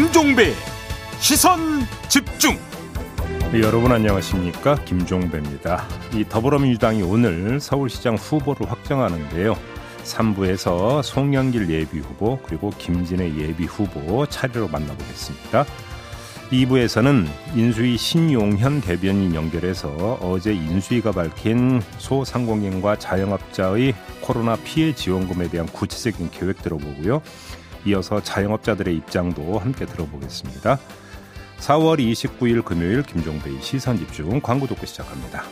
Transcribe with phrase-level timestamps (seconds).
[0.00, 0.54] 김종배
[1.18, 2.56] 시선 집중.
[3.52, 5.86] 네, 여러분 안녕하십니까 김종배입니다.
[6.14, 9.54] 이 더불어민주당이 오늘 서울시장 후보를 확정하는데요.
[10.04, 15.66] 3부에서 송영길 예비 후보 그리고 김진애 예비 후보 차례로 만나보겠습니다.
[16.50, 26.30] 2부에서는 인수위 신용현 대변인 연결해서 어제 인수위가 밝힌 소상공인과 자영업자의 코로나 피해 지원금에 대한 구체적인
[26.30, 27.20] 계획 들어보고요.
[27.86, 30.78] 이어서 자영업자들의 입장도 함께 들어보겠습니다.
[31.58, 35.42] 4월 29일 금요일 김종배의 시선 집중 광고 듣고 시작합니다.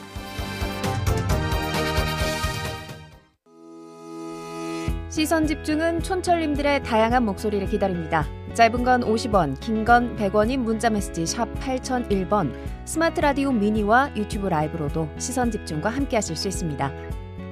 [5.10, 8.24] 시선 집중은 촌철님들의 다양한 목소리를 기다립니다.
[8.54, 12.52] 짧은 건 50원, 긴 건 100원인 문자 메시지 샵 8001번,
[12.84, 16.92] 스마트 라디오 미니와 유튜브 라이브로도 시선 집중과 함께 하실 수 있습니다.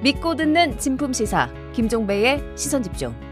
[0.01, 3.26] 믿고 듣는 진품 시사 김종배의 시선 집중.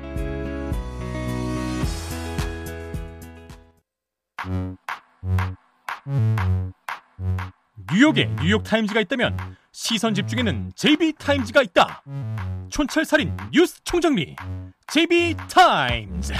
[7.96, 9.38] 뉴욕에 뉴욕타임즈가 있다면
[9.72, 12.04] 시선 집중에는 JB타임즈가 있다.
[12.68, 14.36] 촌철살인 뉴스 총정리
[14.88, 16.34] JB타임즈.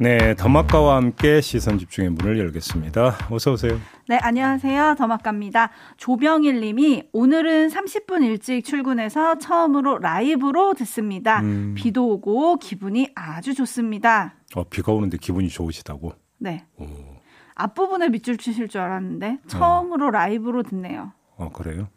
[0.00, 3.28] 네, 더마카와 함께 시선 집중의 문을 열겠습니다.
[3.30, 3.80] 어서 오세요.
[4.08, 4.96] 네, 안녕하세요.
[4.98, 5.70] 더마카입니다.
[5.96, 11.38] 조병일 님이 오늘은 30분 일찍 출근해서 처음으로 라이브로 듣습니다.
[11.38, 11.74] 음.
[11.76, 14.34] 비도 오고 기분이 아주 좋습니다.
[14.56, 16.14] 어, 비가 오는데 기분이 좋으시다고?
[16.38, 16.66] 네.
[16.78, 17.15] 오.
[17.56, 20.10] 앞부분에 밑줄 치실 줄 알았는데 처음으로 어.
[20.10, 21.12] 라이브로 듣네요.
[21.36, 21.88] 어, 그래요?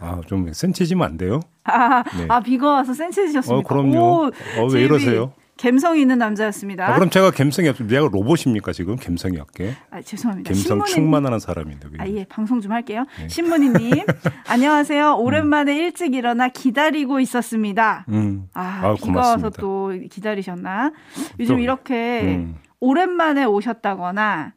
[0.00, 1.40] 아, 좀 센치지면 안 돼요?
[1.64, 2.26] 아, 네.
[2.28, 3.58] 아 비가 와서 센치지셨습니까?
[3.58, 3.98] 어, 그럼요.
[3.98, 5.32] 오, 어, 왜 이러세요?
[5.58, 6.86] 감성이 있는 남자였습니다.
[6.86, 9.74] 아, 그럼 제가 감성이 없, 내가 로봇입니까 지금 감성이 없게?
[9.90, 10.52] 아, 죄송합니다.
[10.52, 10.84] 신문인...
[10.86, 11.88] 충만하는 사람인데.
[11.98, 13.06] 아, 예, 방송 좀 할게요.
[13.18, 13.28] 네.
[13.28, 14.04] 신문이님,
[14.48, 15.16] 안녕하세요.
[15.16, 15.78] 오랜만에 음.
[15.78, 18.04] 일찍 일어나 기다리고 있었습니다.
[18.10, 18.48] 음.
[18.52, 19.46] 아, 아 비가 고맙습니다.
[19.46, 20.92] 와서 또 기다리셨나?
[21.40, 22.56] 요즘 또, 이렇게 음.
[22.80, 24.52] 오랜만에 오셨다거나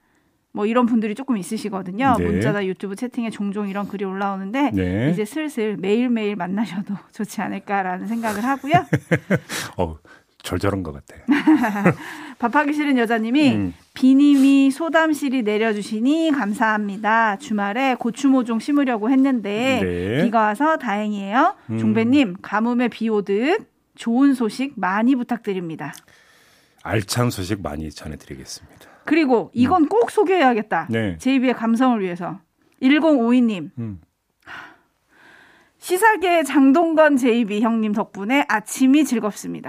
[0.51, 2.15] 뭐 이런 분들이 조금 있으시거든요.
[2.17, 2.25] 네.
[2.25, 5.09] 문자나 유튜브 채팅에 종종 이런 글이 올라오는데 네.
[5.11, 8.73] 이제 슬슬 매일매일 만나셔도 좋지 않을까라는 생각을 하고요.
[9.77, 9.97] 어,
[10.41, 11.15] 절절한 것 같아.
[12.39, 13.73] 밥하기 싫은 여자님이 음.
[13.93, 17.35] 비님이 소담실이 내려주시니 감사합니다.
[17.37, 20.23] 주말에 고추모종 심으려고 했는데 네.
[20.23, 21.55] 비가 와서 다행이에요.
[21.69, 21.77] 음.
[21.77, 25.93] 종배님 가뭄에 비 오듯 좋은 소식 많이 부탁드립니다.
[26.81, 28.88] 알찬 소식 많이 전해드리겠습니다.
[29.09, 29.89] 그리고 이건 음.
[29.89, 30.85] 꼭 소개해야겠다.
[30.91, 31.17] 네.
[31.17, 32.39] 제이비의 감성을 위해서.
[32.79, 33.71] 1052님.
[33.79, 34.01] 음.
[35.79, 39.67] 시사계 장동건 JB 형님 덕분에 아침이 즐겁습니다.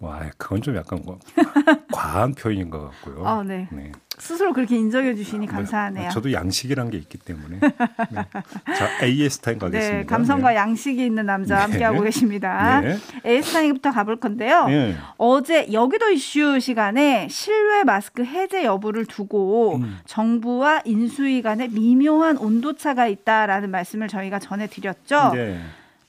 [0.00, 1.18] 와, 그건 좀 약간 뭐
[1.92, 3.26] 과한 표현인 것 같고요.
[3.26, 3.66] 아, 네.
[3.72, 3.90] 네.
[4.16, 5.54] 스스로 그렇게 인정해 주시니 아, 네.
[5.56, 6.10] 감사하네요.
[6.10, 7.58] 저도 양식이란 게 있기 때문에.
[8.10, 8.24] 네.
[8.76, 9.98] 자, AS 타임 가겠습니다.
[9.98, 10.56] 네, 감성과 네.
[10.56, 11.62] 양식이 있는 남자 네.
[11.62, 12.80] 함께하고 계십니다.
[12.80, 12.96] 네.
[13.26, 14.66] AS 타임부터 가볼 건데요.
[14.66, 14.96] 네.
[15.16, 19.98] 어제 여기도 이슈 시간에 실외 마스크 해제 여부를 두고 음.
[20.06, 25.32] 정부와 인수위 간에 미묘한 온도차가 있다라는 말씀을 저희가 전해드렸죠.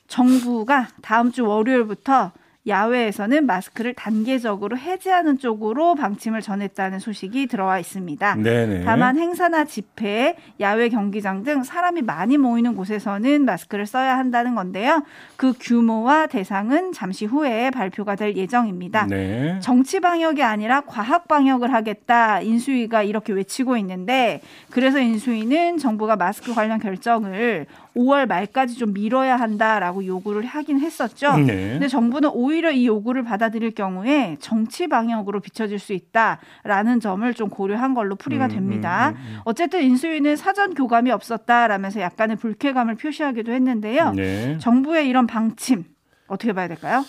[0.07, 2.31] 정부가 다음 주 월요일부터
[2.69, 8.35] 야외에서는 마스크를 단계적으로 해제하는 쪽으로 방침을 전했다는 소식이 들어와 있습니다.
[8.35, 8.83] 네네.
[8.85, 15.03] 다만 행사나 집회, 야외 경기장 등 사람이 많이 모이는 곳에서는 마스크를 써야 한다는 건데요.
[15.35, 19.07] 그 규모와 대상은 잠시 후에 발표가 될 예정입니다.
[19.07, 19.59] 네.
[19.61, 26.79] 정치 방역이 아니라 과학 방역을 하겠다 인수위가 이렇게 외치고 있는데 그래서 인수위는 정부가 마스크 관련
[26.79, 31.37] 결정을 5월 말까지 좀 미뤄야 한다라고 요구를 하긴 했었죠.
[31.37, 31.71] 네.
[31.71, 37.93] 근데 정부는 오히려 이 요구를 받아들일 경우에 정치 방역으로 비춰질 수 있다라는 점을 좀 고려한
[37.93, 39.09] 걸로 풀이가 음, 됩니다.
[39.09, 39.39] 음, 음, 음.
[39.45, 44.11] 어쨌든 인수위는 사전 교감이 없었다라면서 약간의 불쾌감을 표시하기도 했는데요.
[44.11, 44.57] 네.
[44.59, 45.83] 정부의 이런 방침
[46.27, 47.03] 어떻게 봐야 될까요?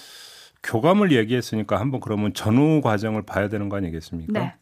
[0.62, 4.38] 교감을 얘기했으니까 한번 그러면 전후 과정을 봐야 되는 거 아니겠습니까?
[4.38, 4.54] 네.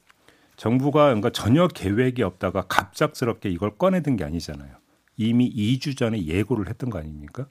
[0.56, 4.77] 정부가 그러니까 전혀 계획이 없다가 갑작스럽게 이걸 꺼내든 게 아니잖아요.
[5.19, 7.47] 이미 2주 전에 예고를 했던 거 아닙니까?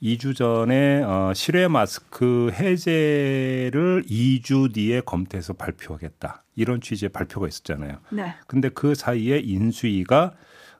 [0.00, 6.44] 2주 전에 어, 실외 마스크 해제를 2주 뒤에 검토해서 발표하겠다.
[6.54, 7.96] 이런 취지의 발표가 있었잖아요.
[8.10, 8.34] 네.
[8.46, 10.34] 근데 그 사이에 인수위가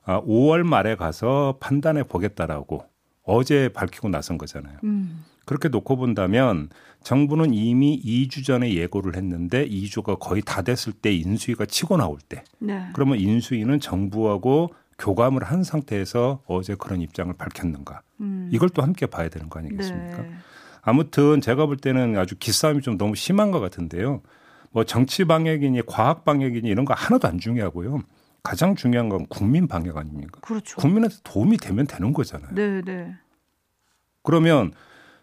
[0.07, 2.85] 어, 5월 말에 가서 판단해 보겠다라고
[3.25, 4.79] 어제 밝히고 나선 거잖아요.
[4.85, 5.25] 음.
[5.45, 6.69] 그렇게 놓고 본다면
[7.03, 12.45] 정부는 이미 2주 전에 예고를 했는데 2주가 거의 다 됐을 때 인수위가 치고 나올 때
[12.59, 12.87] 네.
[12.93, 18.03] 그러면 인수위는 정부하고 교감을 한 상태에서 어제 그런 입장을 밝혔는가.
[18.21, 18.49] 음.
[18.53, 20.23] 이걸 또 함께 봐야 되는 거 아니겠습니까?
[20.23, 20.31] 네.
[20.83, 24.23] 아무튼 제가 볼 때는 아주 기싸움이 좀 너무 심한 것 같은데요.
[24.71, 28.03] 뭐 정치 방역이니 과학 방역이니 이런 거 하나도 안 중요하고요.
[28.43, 30.41] 가장 중요한 건 국민 방역 아닙니까?
[30.41, 30.77] 그렇죠.
[30.77, 32.55] 국민한테 도움이 되면 되는 거잖아요.
[32.55, 33.15] 네, 네.
[34.23, 34.73] 그러면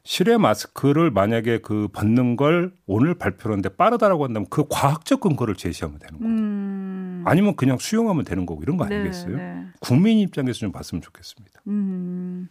[0.04, 6.20] 실외 마스크를 만약에 그 벗는 걸 오늘 발표하는데 빠르다라고 한다면 그 과학적 근거를 제시하면 되는
[6.20, 6.34] 거예요.
[6.34, 6.85] 음.
[7.26, 9.38] 아니면 그냥 수용하면 되는 거고 이런 거 네, 아니겠어요?
[9.38, 9.66] 네.
[9.80, 11.62] 국민 입장에서 좀 봤으면 좋겠습니다.
[11.68, 12.48] 음.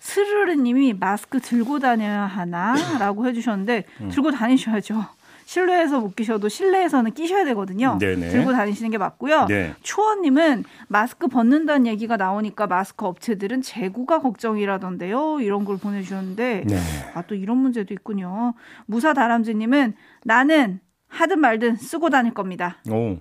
[0.00, 4.08] 스르르님이 마스크 들고 다녀야 하나라고 해주셨는데 음.
[4.08, 5.04] 들고 다니셔야죠.
[5.44, 7.98] 실내에서 못 끼셔도 실내에서는 끼셔야 되거든요.
[7.98, 8.28] 네네.
[8.28, 9.46] 들고 다니시는 게 맞고요.
[9.46, 9.74] 네.
[9.82, 15.40] 초원님은 마스크 벗는다는 얘기가 나오니까 마스크 업체들은 재고가 걱정이라던데요.
[15.40, 16.76] 이런 걸 보내주셨는데 네.
[17.14, 18.54] 아또 이런 문제도 있군요.
[18.86, 20.78] 무사 다람쥐님은 나는
[21.08, 22.78] 하든 말든 쓰고 다닐 겁니다.
[22.88, 23.18] 오.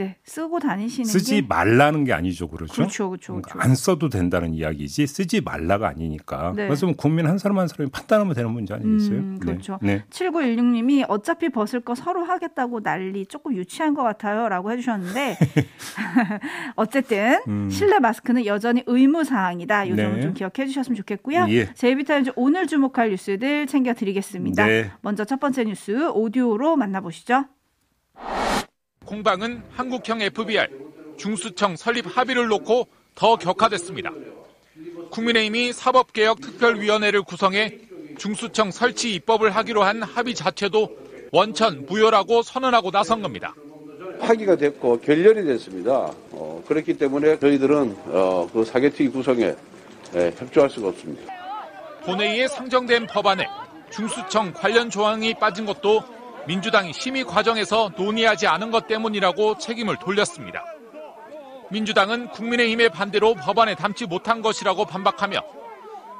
[0.00, 1.46] 네, 쓰고 다니시는 쓰지 게...
[1.46, 2.72] 말라는 게 아니죠, 그렇죠?
[2.72, 3.58] 그렇죠, 그렇죠, 그렇죠.
[3.60, 6.54] 안 써도 된다는 이야기지 쓰지 말라가 아니니까.
[6.56, 6.64] 네.
[6.64, 9.18] 그래서 뭐 국민 한 사람 한 사람이 판단하면 되는 문제 아니겠어요?
[9.18, 9.44] 음, 네.
[9.44, 9.78] 그렇죠.
[9.82, 10.02] 네.
[10.08, 15.36] 7916님이 어차피 벗을 거 서로 하겠다고 난리 조금 유치한 것 같아요라고 해주셨는데
[16.76, 17.68] 어쨌든 음.
[17.68, 19.84] 실내 마스크는 여전히 의무 사항이다.
[19.84, 20.20] 이 점을 네.
[20.22, 21.44] 좀 기억해 주셨으면 좋겠고요.
[21.50, 21.74] 예.
[21.74, 24.66] 제이비타임즈 오늘 주목할 뉴스들 챙겨드리겠습니다.
[24.66, 24.90] 네.
[25.02, 27.44] 먼저 첫 번째 뉴스 오디오로 만나보시죠.
[29.10, 30.68] 공방은 한국형 FBR
[31.16, 32.86] 중수청 설립 합의를 놓고
[33.16, 34.12] 더 격화됐습니다.
[35.10, 37.76] 국민의힘이 사법개혁특별위원회를 구성해
[38.18, 40.96] 중수청 설치 입법을 하기로 한 합의 자체도
[41.32, 43.52] 원천 무효라고 선언하고 나선 겁니다.
[44.20, 46.12] 합의가 됐고 결렬이 됐습니다.
[46.30, 49.56] 어, 그렇기 때문에 저희들은 어, 그 사개특위 구성에
[50.14, 51.32] 예, 협조할 수가 없습니다.
[52.04, 53.48] 본회의에 상정된 법안에
[53.90, 60.64] 중수청 관련 조항이 빠진 것도 민주당이 심의 과정에서 논의하지 않은 것 때문이라고 책임을 돌렸습니다.
[61.70, 65.40] 민주당은 국민의힘의 반대로 법안에 담지 못한 것이라고 반박하며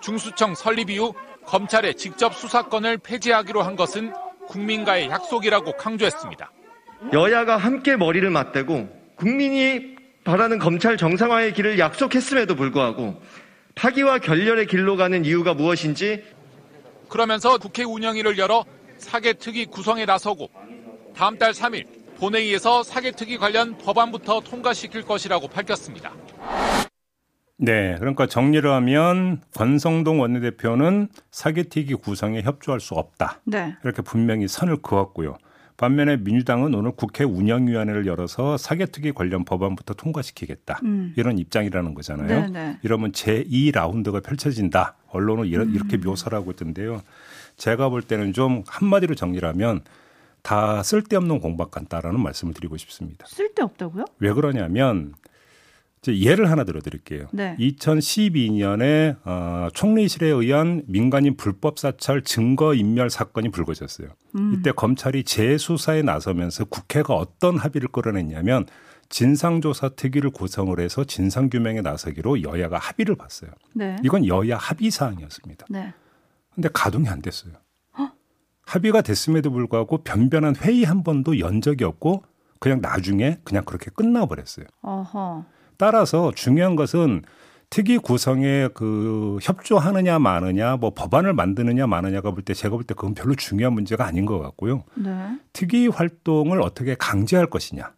[0.02, 1.12] 중수청 설립 이후
[1.46, 4.12] 검찰의 직접 수사권을 폐지하기로 한 것은
[4.46, 6.52] 국민과의 약속이라고 강조했습니다.
[7.12, 13.20] 여야가 함께 머리를 맞대고 국민이 바라는 검찰 정상화의 길을 약속했음에도 불구하고
[13.74, 16.22] 파기와 결렬의 길로 가는 이유가 무엇인지
[17.08, 18.64] 그러면서 국회 운영위를 열어
[19.00, 20.48] 사개특위 구성에 나서고
[21.14, 21.86] 다음 달 3일
[22.16, 26.12] 본회의에서 사개특위 관련 법안부터 통과시킬 것이라고 밝혔습니다.
[27.56, 33.40] 네, 그러니까 정리를 하면 권성동 원내대표는 사개특위 구성에 협조할 수 없다.
[33.44, 33.74] 네.
[33.84, 35.36] 이렇게 분명히 선을 그었고요.
[35.76, 40.80] 반면에 민주당은 오늘 국회 운영위원회를 열어서 사개특위 관련 법안부터 통과시키겠다.
[40.84, 41.14] 음.
[41.16, 42.28] 이런 입장이라는 거잖아요.
[42.28, 42.48] 네네.
[42.50, 42.78] 네.
[42.82, 44.96] 이러면 제2라운드가 펼쳐진다.
[45.08, 46.00] 언론은 이렇게 음.
[46.04, 47.00] 묘사를 하고 있던데요.
[47.60, 49.82] 제가 볼 때는 좀 한마디로 정리하면
[50.42, 53.26] 다 쓸데없는 공박 같다라는 말씀을 드리고 싶습니다.
[53.28, 54.06] 쓸데없다고요?
[54.18, 55.12] 왜 그러냐면
[56.00, 57.26] 이제 예를 하나 들어드릴게요.
[57.32, 57.54] 네.
[57.60, 64.08] 2012년에 어, 총리실에 의한 민간인 불법 사찰 증거 인멸 사건이 불거졌어요.
[64.36, 64.54] 음.
[64.54, 68.64] 이때 검찰이 재수사에 나서면서 국회가 어떤 합의를 끌어냈냐면
[69.10, 73.50] 진상조사 특위를 구성을 해서 진상규명에 나서기로 여야가 합의를 봤어요.
[73.74, 73.96] 네.
[74.02, 75.66] 이건 여야 합의 사항이었습니다.
[75.68, 75.92] 네.
[76.54, 77.54] 근데 가동이 안 됐어요.
[77.98, 78.08] 어?
[78.66, 82.24] 합의가 됐음에도 불구하고 변변한 회의 한 번도 연 적이 없고
[82.58, 84.66] 그냥 나중에 그냥 그렇게 끝나버렸어요.
[84.82, 85.44] 어허.
[85.78, 87.22] 따라서 중요한 것은
[87.70, 93.14] 특위 구성에 그 협조하느냐 마느냐 뭐 법안을 만드느냐 마느냐가 볼 때 제가 볼 때 그건
[93.14, 94.82] 별로 중요한 문제가 아닌 것 같고요.
[94.96, 95.38] 네.
[95.52, 97.92] 특위 활동을 어떻게 강제할 것이냐.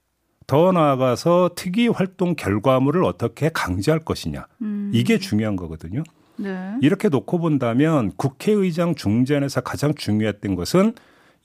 [0.46, 4.46] 더 나아가서 특위 활동 결과물을 어떻게 강제할 것이냐.
[4.60, 4.90] 음.
[4.92, 6.02] 이게 중요한 거거든요.
[6.36, 6.74] 네.
[6.80, 10.94] 이렇게 놓고 본다면 국회의장 중재안에서 가장 중요했던 것은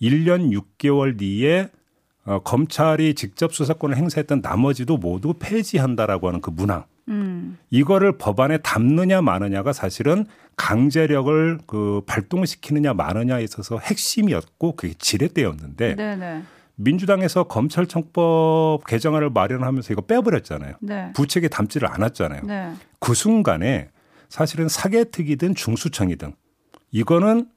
[0.01, 1.69] 1년 6개월 뒤에
[2.25, 6.83] 어, 검찰이 직접 수사권을 행사했던 나머지도 모두 폐지한다라고 하는 그 문항.
[7.07, 7.57] 음.
[7.69, 10.25] 이거를 법안에 담느냐 마느냐가 사실은
[10.57, 16.43] 강제력을 그 발동시키느냐 마느냐에 있어서 핵심이었고 그게 지렛대였는데 네네.
[16.75, 20.75] 민주당에서 검찰청법 개정안을 마련하면서 이거 빼버렸잖아요.
[20.81, 21.11] 네.
[21.15, 22.41] 부책에 담지를 않았잖아요.
[22.43, 22.73] 네.
[22.99, 23.89] 그 순간에
[24.29, 26.33] 사실은 사개특위든 중수청이든
[26.91, 27.47] 이거는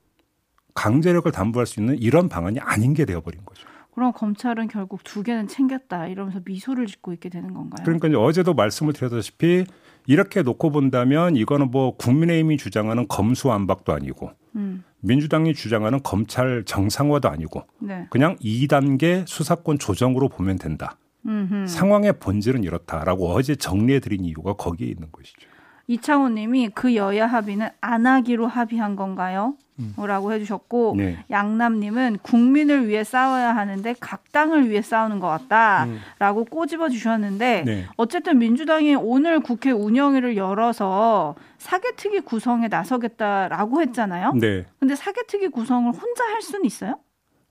[0.75, 3.67] 강제력을 담보할 수 있는 이런 방안이 아닌 게 되어버린 거죠.
[3.93, 7.83] 그럼 검찰은 결국 두 개는 챙겼다 이러면서 미소를 짓고 있게 되는 건가요?
[7.85, 9.65] 그러니까 이제 어제도 말씀을 드렸다시피
[10.07, 14.85] 이렇게 놓고 본다면 이거는 뭐 국민의힘이 주장하는 검수안박도 아니고 음.
[15.01, 18.07] 민주당이 주장하는 검찰 정상화도 아니고 네.
[18.11, 20.97] 그냥 2단계 수사권 조정으로 보면 된다.
[21.27, 21.67] 음흠.
[21.67, 25.50] 상황의 본질은 이렇다라고 어제 정리해 드린 이유가 거기에 있는 것이죠.
[25.91, 29.55] 이창호 님이 그 여야 합의는 안 하기로 합의한 건가요?
[29.81, 29.93] 음.
[29.97, 31.25] 라고 해주셨고 네.
[31.31, 36.45] 양남님은 국민을 위해 싸워야 하는데 각 당을 위해 싸우는 것 같다라고 음.
[36.45, 37.87] 꼬집어 주셨는데 네.
[37.97, 44.35] 어쨌든 민주당이 오늘 국회 운영위를 열어서 사개특위 구성에 나서겠다라고 했잖아요.
[44.35, 44.67] 네.
[44.79, 46.99] 근데 사개특위 구성을 혼자 할 수는 있어요?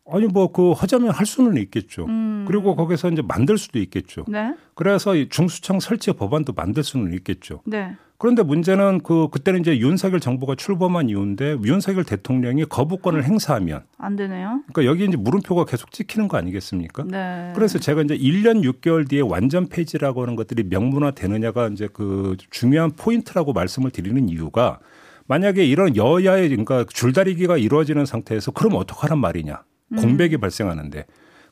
[0.10, 2.06] 아니 뭐 그 하자면 할 수는 있겠죠.
[2.06, 2.46] 음.
[2.48, 4.24] 그리고 거기서 이제 만들 수도 있겠죠.
[4.30, 4.54] 네.
[4.76, 7.62] 그래서 중수청 설치 법안도 만들 수는 있겠죠.
[7.66, 7.98] 네.
[8.20, 14.62] 그런데 문제는 그 그때는 이제 윤석열 정부가 출범한 이유인데 윤석열 대통령이 거부권을 행사하면 안 되네요.
[14.74, 17.06] 그러니까 여기 이제 물음표가 계속 찍히는 거 아니겠습니까?
[17.06, 17.54] 네.
[17.56, 22.92] 그래서 제가 이제 1년 6개월 뒤에 완전 폐지라고 하는 것들이 명문화 되느냐가 이제 그 중요한
[22.92, 24.80] 포인트라고 말씀을 드리는 이유가
[25.28, 29.64] 만약에 이런 여야의 그러니까 줄다리기가 이루어지는 상태에서 그럼 어떡하란 말이냐.
[29.98, 30.42] 공백이 음.
[30.42, 31.06] 발생하는데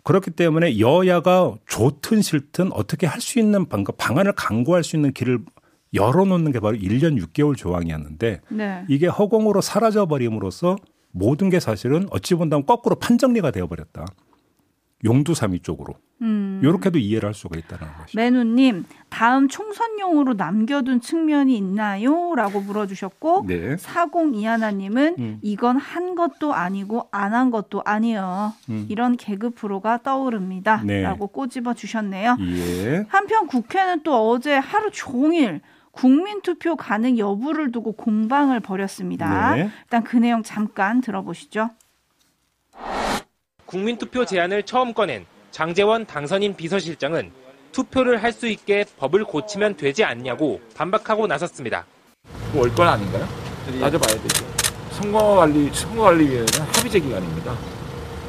[0.03, 5.39] 그렇기 때문에 여야가 좋든 싫든 어떻게 할 수 있는 방, 방안을 강구할 수 있는 길을
[5.93, 8.85] 열어놓는 게 바로 1년 6개월 조항이었는데 네.
[8.87, 10.75] 이게 허공으로 사라져 버림으로써
[11.11, 14.05] 모든 게 사실은 어찌 본다면 거꾸로 판정리가 되어버렸다.
[15.05, 15.95] 용두삼이 쪽으로.
[16.23, 16.59] 음.
[16.63, 18.17] 이렇게도 이해를 할 수가 있다는 것이죠.
[18.17, 22.33] 매누님, 다음 총선용으로 남겨둔 측면이 있나요?
[22.35, 23.75] 라고 물어주셨고, 네.
[23.75, 25.39] 4021님은 음.
[25.43, 28.53] 이건 한 것도 아니고 안 한 것도 아니에요.
[28.69, 28.87] 음.
[28.89, 30.81] 이런 개그 프로가 떠오릅니다.
[30.83, 31.03] 네.
[31.03, 32.37] 라고 꼬집어 주셨네요.
[32.41, 33.05] 예.
[33.09, 35.61] 한편 국회는 또 어제 하루 종일
[36.01, 39.55] 국민 투표 가능 여부를 두고 공방을 벌였습니다.
[39.55, 39.69] 네.
[39.83, 41.71] 일단 그 내용 잠깐 들어보시죠.
[43.65, 47.31] 국민 투표 제안을 처음 꺼낸 장재원 당선인 비서실장은
[47.71, 51.85] 투표를 할 수 있게 법을 고치면 되지 않냐고 반박하고 나섰습니다.
[52.55, 53.27] 월권 아닌가요?
[53.81, 54.45] 따져봐야 되죠.
[54.91, 57.55] 선거관리, 선거관리위원회는 합의제 기관입니다.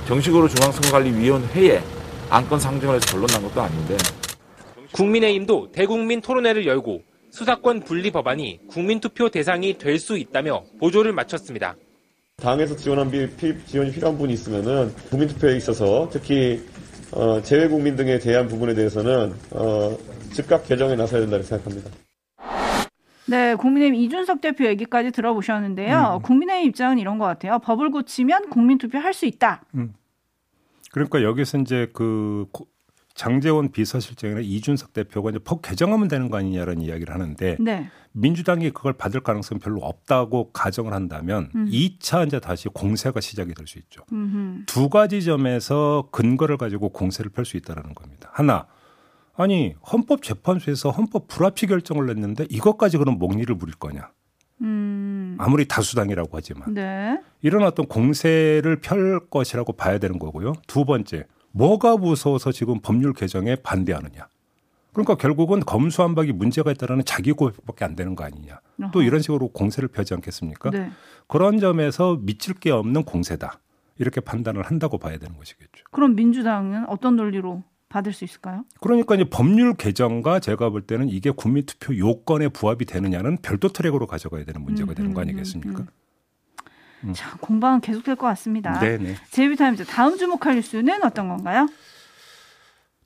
[0.06, 1.82] 정식으로 중앙선거관리위원회에
[2.30, 3.96] 안건 상정을 해서 결론 난 것도 아닌데.
[4.92, 11.76] 국민의힘도 대국민 토론회를 열고 수사권 분리 법안이 국민투표 대상이 될 수 있다며 보조를 마쳤습니다.
[12.36, 13.28] 당에서 지원한 비,
[13.66, 16.64] 지원이 필요한 분이 있으면은 국민투표에 있어서 특히
[17.12, 19.96] 어, 재외국민 등에 대한 부분에 대해서는 어,
[20.32, 21.90] 즉각 개정에 나서야 된다고 생각합니다.
[23.26, 26.18] 네, 국민의힘 이준석 대표 얘기까지 들어보셨는데요.
[26.20, 26.22] 음.
[26.22, 27.58] 국민의힘 입장은 이런 것 같아요.
[27.58, 29.62] 법을 고치면 국민투표 할 수 있다.
[29.74, 29.94] 음.
[30.92, 32.46] 그러니까 여기서 이제 그
[33.18, 37.88] 장재원 비서실장이나 이준석 대표가 이제 법 개정하면 되는 거 아니냐라는 이야기를 하는데 네.
[38.12, 41.66] 민주당이 그걸 받을 가능성이 별로 없다고 가정을 한다면 음.
[41.66, 44.02] 2차 이제 다시 공세가 시작이 될 수 있죠.
[44.12, 44.66] 음흠.
[44.66, 48.30] 두 가지 점에서 근거를 가지고 공세를 펼 수 있다라는 겁니다.
[48.32, 48.66] 하나
[49.36, 54.10] 아니 헌법재판소에서 헌법 불합치 결정을 냈는데 이것까지 그럼 목리를 부릴 거냐?
[54.62, 55.36] 음.
[55.40, 57.20] 아무리 다수당이라고 하지만 네.
[57.42, 60.52] 이런 어떤 공세를 펼 것이라고 봐야 되는 거고요.
[60.68, 64.28] 두 번째 뭐가 무서워서 지금 법률 개정에 반대하느냐.
[64.92, 68.60] 그러니까 결국은 검수한박이 문제가 있다라는 자기 고백밖에 안 되는 거 아니냐.
[68.80, 68.90] 어허.
[68.90, 70.70] 또 이런 식으로 공세를 펴지 않겠습니까?
[70.70, 70.90] 네.
[71.26, 73.60] 그런 점에서 미칠 게 없는 공세다.
[73.98, 75.84] 이렇게 판단을 한다고 봐야 되는 것이겠죠.
[75.90, 78.64] 그럼 민주당은 어떤 논리로 받을 수 있을까요?
[78.80, 84.44] 그러니까 이제 법률 개정과 제가 볼 때는 이게 국민투표 요건에 부합이 되느냐는 별도 트랙으로 가져가야
[84.44, 85.80] 되는 문제가 음, 되는 거 음, 음, 아니겠습니까?
[85.80, 86.07] 음, 음.
[87.04, 87.12] 음.
[87.14, 88.78] 자, 공방은 계속될 것 같습니다.
[88.80, 89.14] 네네.
[89.30, 91.68] 제이비타임즈 다음 주목할 뉴스는 어떤 건가요?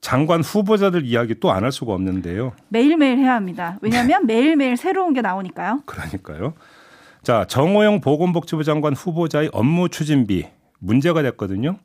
[0.00, 2.52] 장관 후보자들 이야기 또 안 할 수가 없는데요.
[2.68, 3.78] 매일매일 해야 합니다.
[3.82, 4.34] 왜냐하면 네.
[4.34, 5.82] 매일매일 새로운 게 나오니까요.
[5.86, 6.54] 그러니까요.
[7.22, 10.48] 자, 정호영 보건복지부 장관 후보자의 업무 추진비
[10.80, 11.76] 문제가 됐거든요.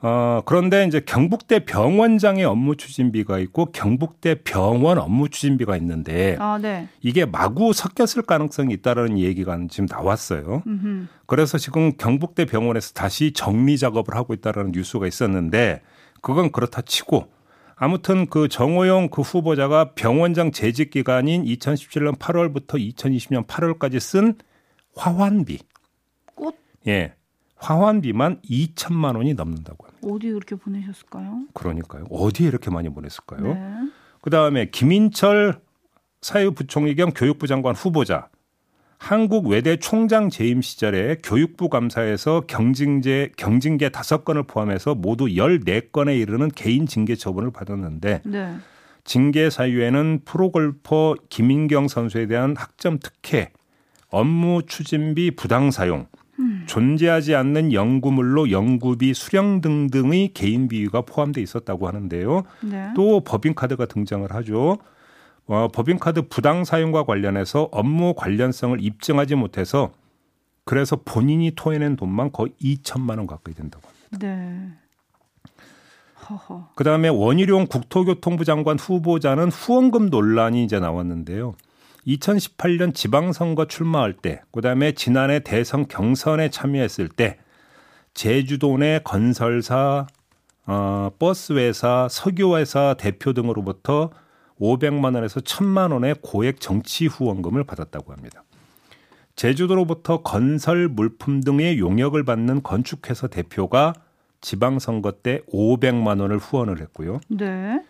[0.00, 6.88] 어, 그런데 이제 경북대 병원장의 업무 추진비가 있고 경북대 병원 업무 추진비가 있는데 아, 네.
[7.00, 10.62] 이게 마구 섞였을 가능성이 있다라는 얘기가 지금 나왔어요.
[10.66, 11.06] 음흠.
[11.26, 15.82] 그래서 지금 경북대 병원에서 다시 정리 작업을 하고 있다라는 뉴스가 있었는데
[16.22, 17.26] 그건 그렇다 치고
[17.74, 24.34] 아무튼 그 정호영 그 후보자가 병원장 재직 기간인 2017년 8월부터 2020년 8월까지 쓴
[24.96, 25.58] 화환비.
[26.34, 26.56] 꽃?
[26.86, 27.14] 예.
[27.56, 29.87] 화환비만 2천만 원이 넘는다고 합니다.
[30.02, 31.46] 어디 그렇게 보내셨을까요?
[31.54, 32.04] 그러니까요.
[32.10, 33.40] 어디에 이렇게 많이 보냈을까요?
[33.42, 33.90] 네.
[34.20, 35.60] 그 다음에 김인철
[36.20, 38.28] 사회부총리 겸 교육부 장관 후보자
[38.98, 46.48] 한국 외대 총장 재임 시절에 교육부 감사에서 경징제 경징계 다섯 건을 포함해서 모두 14건에 이르는
[46.48, 48.56] 개인 징계 처분을 받았는데 네.
[49.04, 53.52] 징계 사유에는 프로골퍼 김인경 선수에 대한 학점 특혜,
[54.10, 56.17] 업무 추진비 부당 사용, 음.
[56.78, 62.44] 존재하지 않는 연구물로 연구비 수령 등등의 개인 비위가 포함돼 있었다고 하는데요.
[62.62, 62.90] 네.
[62.94, 64.78] 또 법인카드가 등장을 하죠.
[65.46, 69.90] 어, 법인카드 부당 사용과 관련해서 업무 관련성을 입증하지 못해서
[70.64, 74.18] 그래서 본인이 토해낸 돈만 거의 2천만 원 가까이 된다고 합니다.
[74.20, 74.68] 네.
[76.76, 81.54] 그다음에 원희룡 국토교통부 장관 후보자는 후원금 논란이 이제 나왔는데요.
[82.08, 87.38] 2018년 지방선거 출마할 때, 그 다음에 지난해 대선 경선에 참여했을 때
[88.14, 90.06] 제주도 내 건설사,
[90.66, 94.10] 어, 버스회사, 석유회사 대표 등으로부터
[94.58, 98.42] 500만 원에서 1000만 원의 고액 정치 후원금을 받았다고 합니다.
[99.36, 103.92] 제주도로부터 건설 물품 등의 용역을 받는 건축회사 대표가
[104.40, 107.20] 지방선거 때 500만 원을 후원을 했고요.
[107.28, 107.80] 네.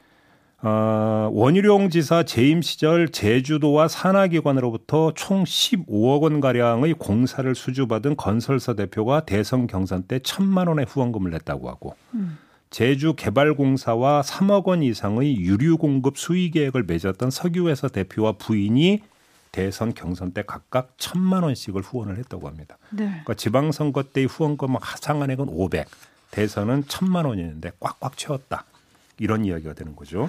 [0.61, 9.21] 어, 원희룡 지사 재임 시절 제주도와 산하기관으로부터 총 15억 원 가량의 공사를 수주받은 건설사 대표가
[9.21, 12.39] 대선 경선 때 천만 원의 후원금을 냈다고 하고 음.
[12.71, 19.03] 제주 개발공사와 3억 원 이상의 유류 공급 수의 계획을 맺었던 석유회사 대표와 부인이
[19.53, 22.77] 대선 경선 때 각각 천만 원씩을 후원을 했다고 합니다.
[22.91, 23.07] 네.
[23.07, 25.89] 그러니까 지방선거 때의 후원금 상한액은 500,
[26.31, 28.65] 대선은 천만 원이었는데 꽉꽉 채웠다.
[29.19, 30.29] 이런 이야기가 되는 거죠.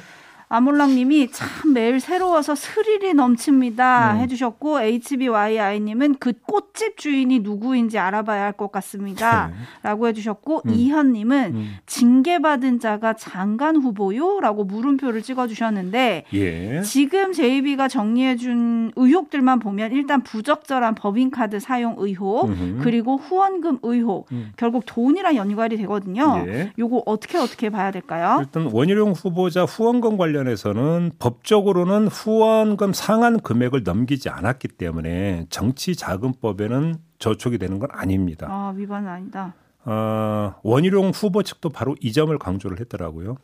[0.49, 4.17] 아몰랑님이 참 매일 새로워서 스릴이 넘칩니다 음.
[4.19, 10.09] 해주셨고 HBYI님은 그 꽃집 주인이 누구인지 알아봐야 할 것 같습니다라고 네.
[10.09, 10.73] 해주셨고 음.
[10.73, 11.75] 이현님은 음.
[11.85, 16.81] 징계받은 자가 장관 후보요라고 물음표를 찍어주셨는데 예.
[16.81, 22.79] 지금 JB가 정리해준 의혹들만 보면 일단 부적절한 법인카드 사용 의혹 음흠.
[22.83, 24.51] 그리고 후원금 의혹 음.
[24.57, 26.43] 결국 돈이랑 연관이 되거든요.
[26.47, 26.71] 예.
[26.77, 28.37] 요거 어떻게 어떻게 봐야 될까요?
[28.41, 37.57] 일단 원희룡 후보자 후원금 관련 관련해서는 법적으로는 후원금 상한 금액을 넘기지 않았기 때문에 정치자금법에는 저촉이
[37.57, 38.47] 되는 건 아닙니다.
[38.49, 39.53] 아, 위반은 아니다.
[39.85, 43.37] 어, 원희룡 후보 측도 바로 이 점을 강조를 했더라고요.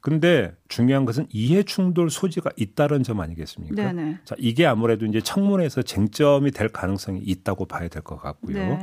[0.00, 3.74] 근데 중요한 것은 이해 충돌 소지가 있다는 점 아니겠습니까?
[3.74, 4.18] 네네.
[4.24, 8.54] 자, 이게 아무래도 이제 청문회에서 쟁점이 될 가능성이 있다고 봐야 될 것 같고요.
[8.56, 8.78] 네.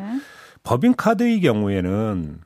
[0.63, 2.39] 법인카드의 경우에는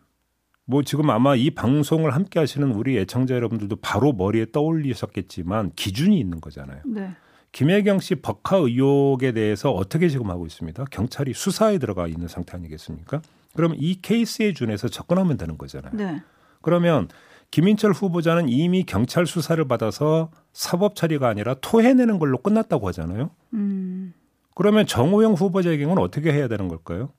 [0.70, 6.42] 뭐 지금 아마 이 방송을 함께 하시는 우리 애청자 여러분들도 바로 머리에 떠올리셨겠지만 기준이 있는
[6.42, 6.82] 거잖아요.
[6.86, 7.16] 네.
[7.54, 10.84] 김혜경 씨 법카 의혹에 대해서 어떻게 지금 하고 있습니다.
[10.92, 13.22] 경찰이 수사에 들어가 있는 상태 아니겠습니까?
[13.56, 15.94] 그러면 이 케이스에 준해서 접근하면 되는 거잖아요.
[15.96, 16.22] 네.
[16.62, 17.08] 그러면
[17.50, 23.32] 김인철 후보자는 이미 경찰 수사를 받아서 사법 처리가 아니라 토해내는 걸로 끝났다고 하잖아요.
[23.54, 24.14] 음.
[24.54, 27.14] 그러면 정호영 후보자의 경우는 어떻게 해야 되는 걸까요?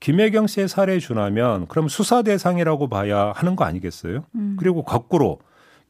[0.00, 4.24] 김혜경 씨의 사례에 준하면 그럼 수사 대상이라고 봐야 하는 거 아니겠어요?
[4.34, 4.56] 음.
[4.58, 5.40] 그리고 거꾸로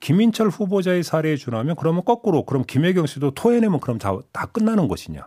[0.00, 5.26] 김인철 후보자의 사례에 준하면 그러면 거꾸로 그럼 김혜경 씨도 토해내면 그럼 다, 다 끝나는 것이냐?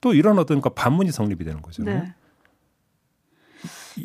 [0.00, 2.02] 또 이런 어떤 그 반문이 성립이 되는 거잖아요.
[2.02, 2.14] 네.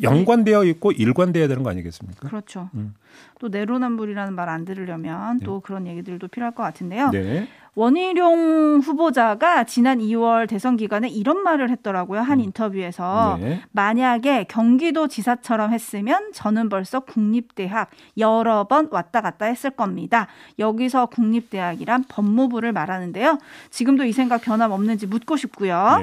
[0.02, 2.28] 연관되어 있고 일관되어야 되는 거 아니겠습니까?
[2.28, 2.68] 그렇죠.
[2.74, 2.94] 음.
[3.38, 5.44] 또 내로남불이라는 말 안 들으려면 네.
[5.44, 7.10] 또 그런 얘기들도 필요할 것 같은데요.
[7.10, 7.48] 네.
[7.74, 12.20] 원희룡 후보자가 지난 2월 대선 기간에 이런 말을 했더라고요.
[12.20, 12.44] 한 음.
[12.44, 13.60] 인터뷰에서 네.
[13.72, 20.26] 만약에 경기도 지사처럼 했으면 저는 벌써 국립대학 여러 번 왔다 갔다 했을 겁니다.
[20.58, 23.38] 여기서 국립대학이란 법무부를 말하는데요.
[23.70, 25.98] 지금도 이 생각 변함없는지 묻고 싶고요.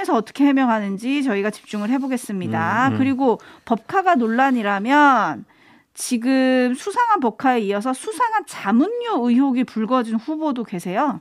[0.00, 0.04] 네.
[0.04, 2.88] 청문회에서 어떻게 해명하는지 저희가 집중을 해보겠습니다.
[2.88, 2.98] 음, 음.
[2.98, 5.44] 그리고 법카가 논란이라면
[5.94, 11.20] 지금 수상한 법카에 이어서 수상한 자문료 의혹이 불거진 후보도 계세요.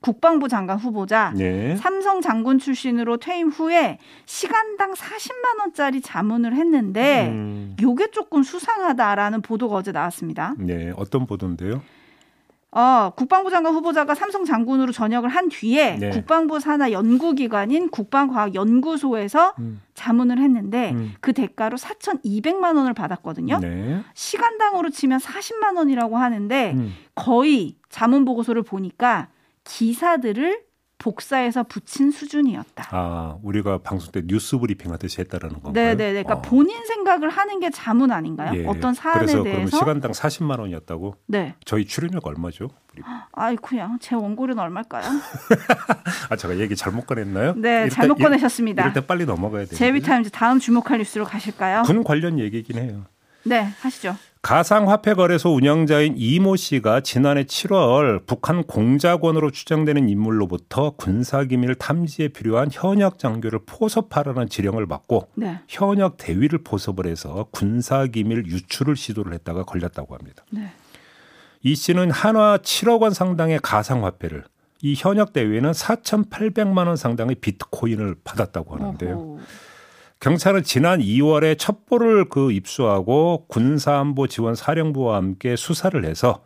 [0.00, 1.74] 국방부 장관 후보자 네.
[1.76, 7.76] 삼성 장군 출신으로 퇴임 후에 시간당 40만 원짜리 자문을 했는데 음.
[7.80, 10.54] 요게 조금 수상하다라는 보도가 어제 나왔습니다.
[10.58, 11.82] 네, 어떤 보도인데요?
[12.76, 16.10] 어, 국방부 장관 후보자가 삼성 장군으로 전역을 한 뒤에 네.
[16.10, 19.80] 국방부 산하 연구기관인 국방과학연구소에서 음.
[19.94, 21.14] 자문을 했는데 음.
[21.22, 23.60] 그 대가로 4,200만 원을 받았거든요.
[23.60, 24.02] 네.
[24.12, 26.92] 시간당으로 치면 40만 원이라고 하는데 음.
[27.14, 29.28] 거의 자문 보고서를 보니까
[29.64, 30.65] 기사들을
[30.98, 32.88] 복사해서 붙인 수준이었다.
[32.90, 35.72] 아, 우리가 방송 때 뉴스 브리핑 하듯이 했다라는 건가요?
[35.72, 36.10] 네, 네.
[36.10, 36.42] 그러니까 어.
[36.42, 38.58] 본인 생각을 하는 게 자문 아닌가요?
[38.58, 38.66] 예.
[38.66, 41.16] 어떤 사안에 그래서 대해서 그러면 시간당 40만 원이었다고?
[41.26, 41.54] 네.
[41.64, 42.70] 저희 출연료가 얼마죠?
[43.32, 45.04] 아이 그냥 제 원고료는 얼마일까요?
[46.30, 47.54] 아 제가 얘기 잘못 꺼냈나요?
[47.56, 48.82] 네, 잘못 꺼내셨습니다.
[48.82, 49.76] 이럴 때 빨리 넘어가야 돼요.
[49.76, 51.82] JB TIMES 다음 주목할 뉴스로 가실까요?
[51.82, 53.04] 군 관련 얘기긴 해요.
[53.44, 54.16] 네, 하시죠.
[54.46, 63.18] 가상화폐 거래소 운영자인 이모 씨가 지난해 7월 북한 공작원으로 추정되는 인물로부터 군사기밀 탐지에 필요한 현역
[63.18, 65.58] 장교를 포섭하라는 지령을 받고 네.
[65.66, 70.44] 현역 대위를 포섭을 해서 군사기밀 유출을 시도를 했다가 걸렸다고 합니다.
[70.52, 70.70] 네.
[71.62, 74.44] 이 씨는 한화 7억 원 상당의 가상화폐를
[74.80, 79.16] 이 현역 대위는 4,800만 원 상당의 비트코인을 받았다고 하는데요.
[79.16, 79.38] 어허.
[80.20, 86.42] 경찰은 지난 2월에 첩보를 그 입수하고 군사안보 지원 사령부와 함께 수사를 해서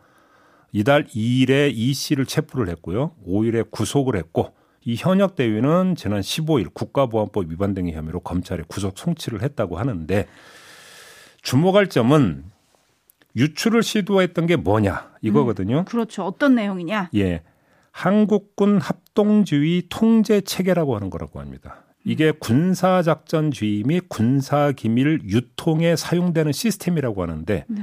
[0.72, 3.12] 이달 2일에 이 씨를 체포를 했고요.
[3.26, 4.54] 5일에 구속을 했고
[4.84, 10.26] 이 현역 대위는 지난 15일 국가보안법 위반 등의 혐의로 검찰에 구속 송치를 했다고 하는데
[11.42, 12.44] 주목할 점은
[13.36, 15.80] 유출을 시도했던 게 뭐냐 이거거든요.
[15.80, 16.24] 음, 그렇죠.
[16.24, 17.10] 어떤 내용이냐?
[17.14, 17.42] 예.
[17.92, 21.84] 한국군 합동지휘 통제 체계라고 하는 거라고 합니다.
[22.04, 27.82] 이게 군사작전주의 및 군사기밀 유통에 사용되는 시스템이라고 하는데 네.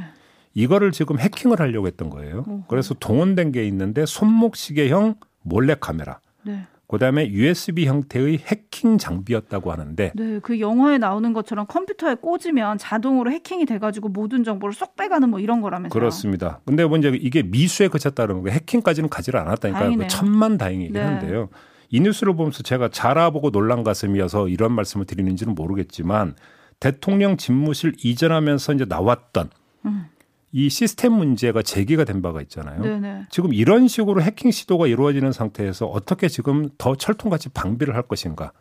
[0.54, 2.40] 이거를 지금 해킹을 하려고 했던 거예요.
[2.48, 2.64] 어허.
[2.68, 6.20] 그래서 동원된 게 있는데 손목시계형 몰래카메라.
[6.44, 6.66] 네.
[6.88, 13.66] 그다음에 USB 형태의 해킹 장비였다고 하는데 네, 그 영화에 나오는 것처럼 컴퓨터에 꽂으면 자동으로 해킹이
[13.66, 15.90] 돼 가지고 모든 정보를 쏙 빼가는 뭐 이런 거라면서요.
[15.90, 16.62] 그렇습니다.
[16.66, 21.02] 근데 먼저 뭐 이게 미수에 그쳤다는 거 해킹까지는 가지를 않았다니까 그 천만 다행이긴 네.
[21.02, 21.50] 한데요.
[21.90, 26.36] 이 뉴스를 보면서 제가 자라보고 놀란 가슴이어서 이런 말씀을 드리는지는 모르겠지만
[26.80, 29.50] 대통령 집무실 이전하면서 이제 나왔던
[29.86, 30.06] 음.
[30.52, 32.82] 이 시스템 문제가 제기가 된 바가 있잖아요.
[32.82, 33.28] 네네.
[33.30, 38.52] 지금 이런 식으로 해킹 시도가 이루어지는 상태에서 어떻게 지금 더 철통같이 방비를 할 것인가?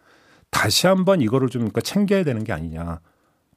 [0.51, 3.01] 다시 한번 이거를 좀 그러니까 챙겨야 되는 게 아니냐.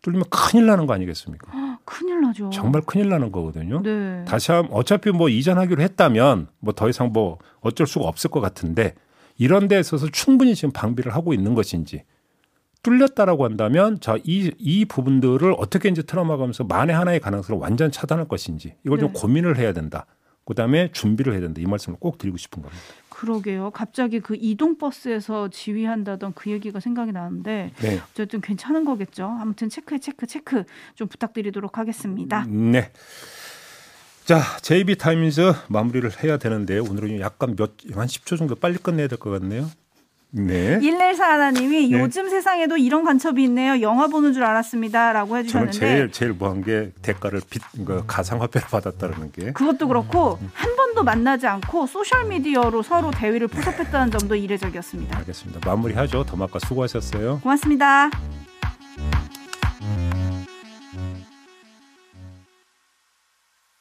[0.01, 1.51] 뚫리면 큰일 나는 거 아니겠습니까?
[1.53, 2.49] 아, 큰일 나죠.
[2.51, 3.81] 정말 큰일 나는 거거든요.
[3.81, 4.23] 네.
[4.25, 8.95] 다시 한번 어차피 뭐 이전하기로 했다면 뭐 더 이상 뭐 어쩔 수가 없을 것 같은데
[9.39, 12.03] 이런 데 있어서 충분히 지금 방비를 하고 있는 것인지
[12.83, 18.75] 뚫렸다라고 한다면 자, 이, 이 부분들을 어떻게 이제 틀어막으면서 만에 하나의 가능성을 완전 차단할 것인지
[18.85, 19.05] 이걸 네.
[19.05, 20.05] 좀 고민을 해야 된다.
[20.45, 21.61] 그 다음에 준비를 해야 된다.
[21.61, 22.83] 이 말씀을 꼭 드리고 싶은 겁니다.
[23.09, 23.71] 그러게요.
[23.71, 27.99] 갑자기 그 이동 버스에서 지휘한다던 그 얘기가 생각이 나는데 네.
[28.11, 29.25] 어쨌든 괜찮은 거겠죠.
[29.25, 30.63] 아무튼 체크해 체크 체크
[30.95, 32.45] 좀 부탁드리도록 하겠습니다.
[32.47, 32.91] 네.
[34.29, 39.17] 자, JB 타임즈 마무리를 해야 되는데 오늘은 약간 몇 한 10초 정도 빨리 끝내야 될
[39.17, 39.67] 것 같네요.
[40.29, 40.77] 네.
[40.79, 41.99] 114 하나님이 네.
[41.99, 43.81] 요즘 세상에도 이런 간첩이 있네요.
[43.81, 49.51] 영화 보는 줄 알았습니다라고 해주셨는데 저는 제일 제일 뭐한 게 대가를 빚그 가상화폐를 받았다는 게
[49.53, 50.51] 그것도 그렇고 음.
[50.53, 55.17] 한 번도 만나지 않고 소셜 미디어로 서로 대위를 포섭했다는 점도 이례적이었습니다.
[55.17, 55.67] 알겠습니다.
[55.67, 56.23] 마무리하죠.
[56.25, 57.39] 더마카 수고하셨어요.
[57.41, 58.11] 고맙습니다.